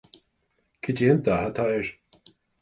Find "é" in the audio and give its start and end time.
1.05-1.07